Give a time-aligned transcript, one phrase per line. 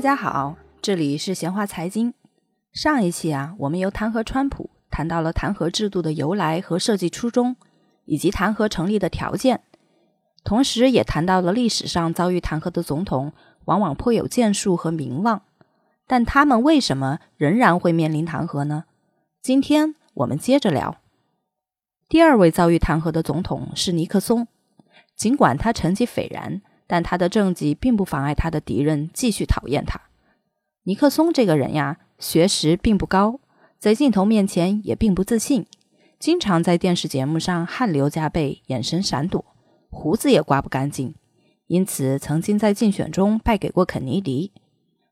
[0.00, 2.14] 大家好，这里是闲话财经。
[2.72, 7.54] 上一期啊，我们由弹劾川普谈到了弹劾制度的由来和设计初衷，
[8.06, 9.60] 以及弹劾成立的条件，
[10.42, 13.34] 同时也谈到了历史上遭遇弹劾的总统
[13.66, 15.42] 往往颇有建树和名望，
[16.06, 18.84] 但他们为什么仍然会面临弹劾呢？
[19.42, 20.96] 今天我们接着聊。
[22.08, 24.48] 第二位遭遇弹劾的总统是尼克松，
[25.14, 26.62] 尽管他成绩斐然。
[26.90, 30.00] 但他的政绩并不妨碍他的敌人继续讨厌他。
[30.82, 33.38] 尼克松这个人呀，学识并不高，
[33.78, 35.66] 在镜头面前也并不自信，
[36.18, 39.44] 经常在电视节目上汗流浃背，眼神闪躲，
[39.88, 41.14] 胡子也刮不干净，
[41.68, 44.50] 因此曾经在竞选中败给过肯尼迪。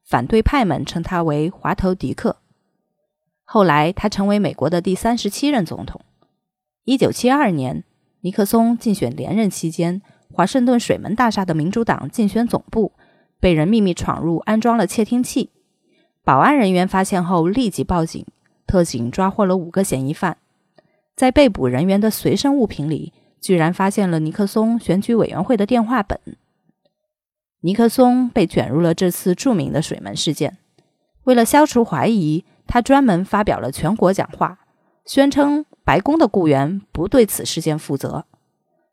[0.04, 2.38] 反对派们称他为“滑头迪克”。
[3.46, 6.00] 后来他成为美国的第三十七任总统。
[6.82, 7.84] 一九七二年，
[8.22, 10.02] 尼克松竞选连任期间。
[10.32, 12.92] 华盛顿水门大厦的民主党竞选总部
[13.40, 15.50] 被人秘密闯入，安装了窃听器。
[16.22, 18.24] 保安人员发现后立即报警，
[18.66, 20.36] 特警抓获了五个嫌疑犯。
[21.16, 26.20] 在被捕人员的随身物品里，居然发现了尼克松选举委员会的电话本。
[27.62, 30.58] 尼克松被卷入了这次著名的水门事件。
[31.24, 34.60] 为了消除怀疑，他专门发表了全国讲话，
[35.04, 38.26] 宣称白宫的雇员不对此事件负责。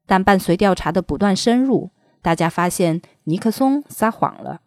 [0.05, 1.89] 但伴随调查的不断深入，
[2.21, 4.61] 大家发现尼克松撒谎了。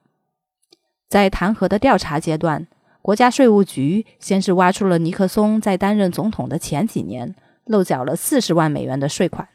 [1.09, 2.67] 在弹劾的调查阶段，
[3.01, 9.49] 国家税务局先是挖出了尼克松在担任总统的前几年漏缴了四十万美元的税款，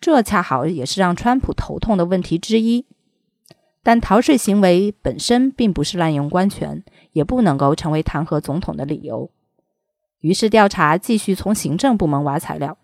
[0.00, 2.84] 这恰好也是让川普头痛的问题之一。
[3.82, 9.30] 但逃税行为本身并不是滥用官权，也不能够成为弹劾总统的理由。
[10.20, 12.78] 于是调查继续从行政部门挖材料。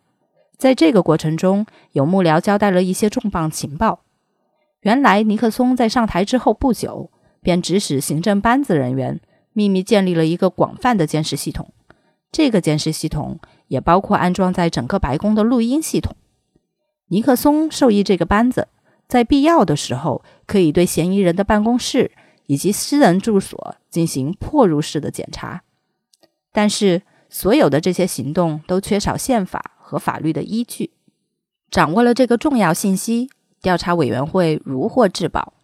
[0.61, 4.03] 在这个过程中，有幕僚交代了一些重磅情报。
[4.83, 9.22] 原来，尼克松在上台之后不久，便指使行政班子人员
[9.55, 11.72] 秘密建立了一个广泛的监视系统。
[12.31, 16.15] 这个监视系统也包括安装在整个白宫的录音系统。
[17.06, 18.69] 尼克松授意这个班子，
[19.09, 22.10] 在必要的时候，可以对嫌疑人的办公室
[22.44, 25.62] 以及私人住所进行破入式的检查。
[26.53, 27.00] 但是，
[27.31, 29.78] 所有的这些行动都缺少宪法。
[29.90, 30.92] 和法律的依据，
[31.68, 33.28] 掌握了这个重要信息，
[33.60, 35.54] 调查委员会如获至宝。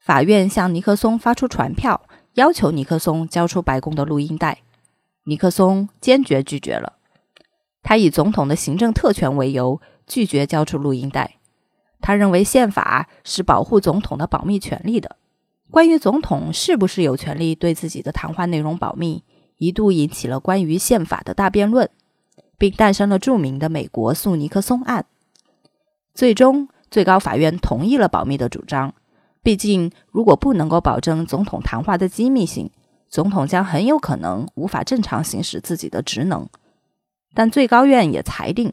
[0.00, 2.02] 法院向尼克松发出传票，
[2.34, 4.62] 要求尼克松交出白宫的录音带。
[5.26, 6.94] 尼克松坚决拒绝了。
[7.84, 11.36] 他以总统的行政特权为由，拒绝交出录音带。
[12.00, 15.14] 他认为宪法是保护总统的保密权利的。
[15.70, 19.22] 关于总统是不是有权利对自己的谈话内容保密，
[19.58, 21.88] 一度引起了关于宪法的大辩论。
[22.62, 25.04] 并诞生了著名的美国诉尼克松案。
[26.14, 28.94] 最终，最高法院同意了保密的主张。
[29.42, 32.70] 毕竟，如果不能够保证总统谈话的机密性，
[33.08, 36.48] 总统将很有可能无法正常行使自己的职能。
[37.34, 38.72] 但最高院也裁定，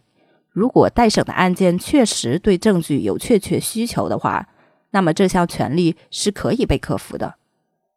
[0.52, 4.50] 如果待审的案件确实对证据有确切需求的话，
[4.92, 7.38] 那么这项权利是可以被克服的。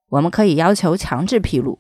[0.09, 1.79] 我们可以要求强制披露。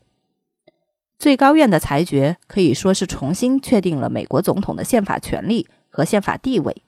[1.23, 6.83] 最高院的裁决可以说是重新确定了美国总统的宪法权利和宪法地位。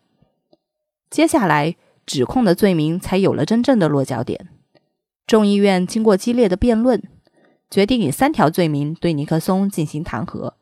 [1.09, 4.49] 接下来，指控的罪名才有了真正的落脚点。
[5.25, 7.01] 众议院经过激烈的辩论，
[7.71, 10.55] 决定以三条罪名对尼克松进行弹劾：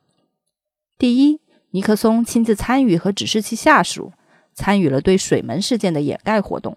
[0.99, 1.41] 第一，
[1.71, 4.13] 尼克松亲自参与和指示其下属
[4.53, 6.77] 参与了对水门事件的掩盖活动，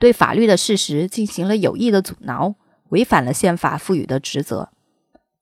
[0.00, 2.56] 对法律的事实进行了有意的阻挠，
[2.88, 4.70] 违反了宪法赋予的职责。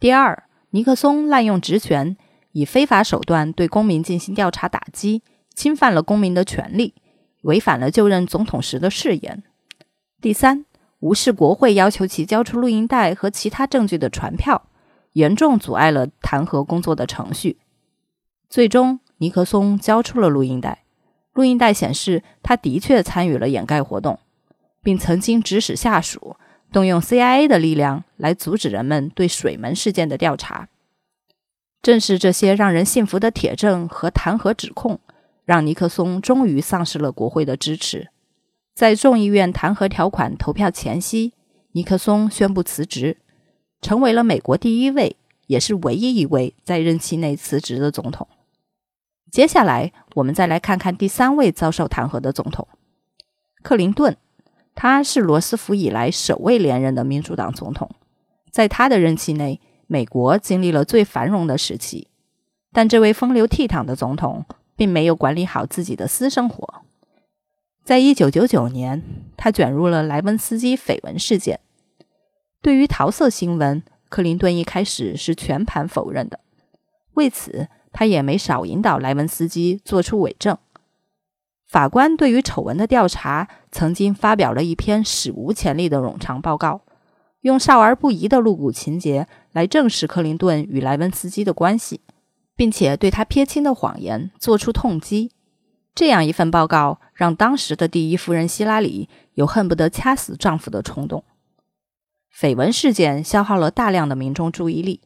[0.03, 2.17] 第二，尼克松滥用职权，
[2.51, 5.23] 以非法手段对公民进行调查打击，
[5.55, 6.97] 侵犯了公民的权利，
[7.43, 9.45] 违反了就任总统时的誓言。
[10.21, 10.67] 第三，
[10.99, 14.71] 无视国会要求其交出录音带和其他证据的传票，
[15.13, 17.59] 严重阻碍了弹劾工作的程序。
[18.51, 20.83] 最终，尼克松交出了录音带，
[21.33, 24.19] 录音带显示他的确参与了掩盖活动，
[24.83, 26.35] 并曾经指使下属。
[26.73, 30.69] 动用 CIA 的力量来阻止人们对水门事件的调查，
[31.83, 34.99] 正是这些让人信服的铁证和弹劾指控，
[35.45, 38.09] 让尼克松终于丧失了国会的支持。
[38.75, 41.35] 在众议院弹劾条款投票前夕，
[41.73, 43.19] 尼克松宣布辞职，
[43.83, 45.17] 成为了美国第一位
[45.47, 48.27] 也是唯一一位在任期内辞职的总统。
[49.31, 52.67] 接下来，我们再来看看第三位遭受弹劾的总统——
[53.63, 54.17] 克林顿。
[54.75, 57.91] 他是罗斯福以来首位连任的民主党总统，
[58.51, 62.09] 在他的任期内，美国经历了最繁荣的时期。
[62.73, 66.83] 但这位风流倜傥的总统并没有管理好自己的私生活。
[67.85, 69.03] 在一九九九年，
[69.37, 71.61] 他卷入了莱文斯基绯闻事件。
[72.63, 76.41] 对于桃色新闻，克林顿一开始是全盘否认的。
[77.15, 80.57] 为此，他也没少引导莱文斯基做出伪证。
[81.73, 86.83] 法官对于丑闻的调查，曾经发表了一篇史无前例的冗长报告，
[87.41, 92.03] 用少儿不宜的露骨情节来证实克林顿与莱文斯基的关系，
[92.55, 95.33] 并且对他撇清的谎言做出痛击。
[95.95, 101.25] 这样一份报告，让当时的第一夫人希拉里有恨不得掐死丈夫的冲动。
[102.39, 105.01] 绯闻事件消耗了大量的民众注意力，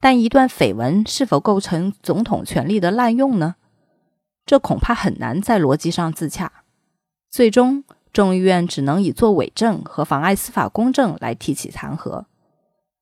[0.00, 3.56] 但一段绯闻是否构成总统权力的滥用呢？
[4.46, 6.50] 这恐怕很难在逻辑上自洽，
[7.28, 7.82] 最终
[8.12, 12.24] 众议院只能以作伪证和妨碍司法公正来提起弹劾，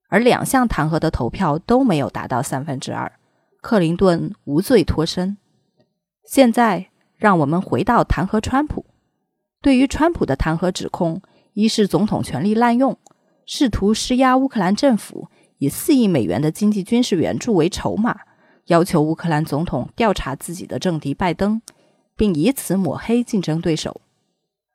[0.08, 3.12] 而两项弹劾的投票都没有达到三分之二，
[3.60, 5.36] 克林顿无罪脱身。
[6.26, 6.86] 现在
[7.18, 8.86] 让我们回到弹劾川普，
[9.60, 11.20] 对于川普的弹劾指控，
[11.52, 12.96] 一是总统权力滥用，
[13.44, 18.16] 试图施压乌克兰政府，以四亿美元的经济军事援助为筹码。
[18.66, 21.60] 要求乌克兰总统调查自己的政敌拜登，
[22.16, 24.00] 并以此抹黑竞争对手；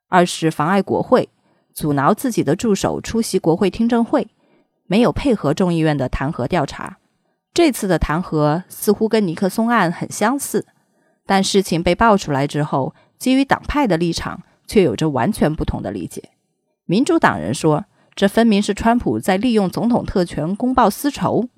[0.08, 1.30] 二是妨碍国会，
[1.74, 4.28] 阻挠自己的助手出席国会听证会，
[4.86, 6.98] 没有配合众议院的弹劾调查。
[7.54, 10.68] 这次的弹劾似乎跟尼克松案很相似，
[11.26, 16.30] 但事情被爆出来之后，基于党派的立场，却有着完全不同的理解。
[16.86, 21.50] 民主党人说，这分明是川普在利用总统特权公报私仇。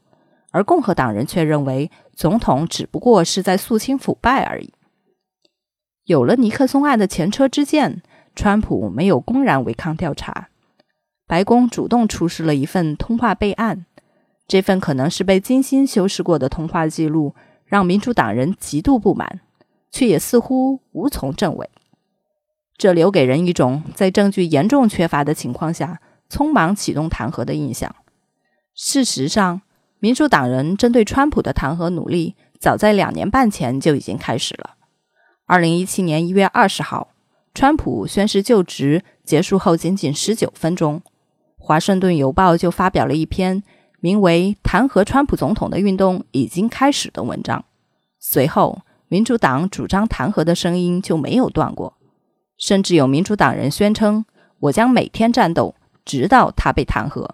[0.51, 4.73] 而共和党人却认为，总统只不过是在肃清腐败而已。
[6.05, 8.01] 有了尼克松案的前车之鉴，
[8.35, 10.49] 川普没有公然违抗调查，
[11.25, 13.85] 白宫主动出示了一份通话备案。
[14.47, 17.33] 这份可能是被精心修饰过的通话记录，
[17.65, 19.39] 让民主党人极度不满，
[19.89, 21.69] 却也似乎无从证伪。
[22.77, 27.95] 这留给人一种在证据严重缺乏的情况下匆忙启动弹劾的印象。
[28.73, 29.61] 事实上，
[30.01, 34.71] 民主党人针对川普的弹劾努力，早在两年半前就已经开始了。
[35.45, 37.09] 二零一七年一月二十号，
[37.53, 40.99] 川普宣誓就职结束后仅仅十九分钟，
[41.55, 43.61] 《华盛顿邮报》就发表了一篇
[43.99, 47.63] 名为《弹劾川普总统的运动已经开始》的文章。
[48.17, 51.93] 随后，民主党主张弹劾的声音就没有断过，
[52.57, 54.25] 甚至有民主党人宣称
[54.61, 57.29] ：“我将每天战斗，直到他被弹劾。”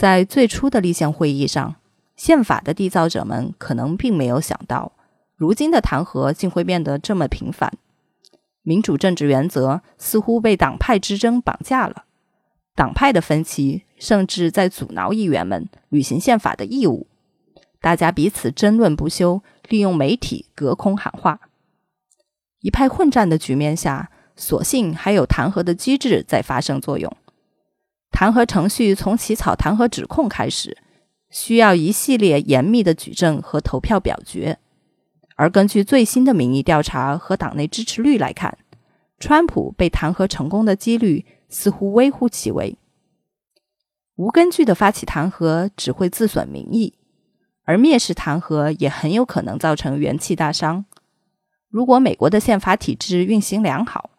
[0.00, 1.74] 在最初的立宪会议上，
[2.16, 4.92] 宪法的缔造者们可能并没有想到，
[5.36, 7.70] 如今的弹劾竟会变得这么频繁。
[8.62, 12.06] 民主政治原则似乎被党派之争绑架了，
[12.74, 17.06] 党派的分歧甚至在阻挠议员们履行宪法的义务。
[17.78, 21.40] 大家彼此争论不休，利用媒体隔空喊话。
[22.62, 27.14] 一派混战的局面下，所幸还有弹劾的机制在发生作用。
[28.20, 30.76] 弹劾程序从起草弹劾指控开始，
[31.30, 34.58] 需要一系列严密的举证和投票表决。
[35.36, 38.58] 而根据最新的民意调查和党内支持率来看，
[39.18, 42.76] 川普被弹劾成功的几率似乎微乎其微。
[44.16, 46.92] 无根据的发起弹劾只会自损民意，
[47.64, 50.84] 而蔑视弹劾也很有可能造成元气大伤。
[51.70, 54.10] 如果美国的宪法体制运行良好，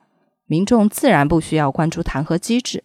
[0.47, 2.83] 民众自然不需要关注弹劾机制。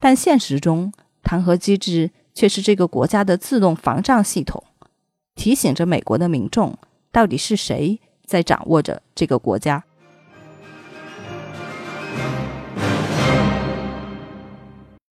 [0.00, 0.92] 但现实中，
[1.22, 4.64] 弹劾机制却是这个国家的自动防障系统，
[5.34, 6.76] 提醒着美国的民众，
[7.12, 9.84] 到底是谁在掌握着这个国家。